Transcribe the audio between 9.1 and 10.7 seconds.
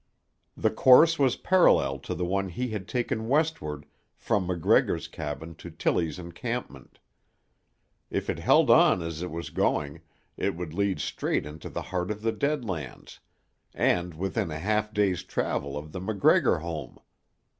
it was going it